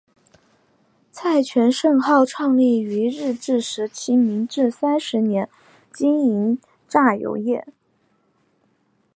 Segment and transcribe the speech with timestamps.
[1.11, 5.47] 蔡泉盛号创立于日治时期明治三十年
[5.93, 7.67] 经营榨油业。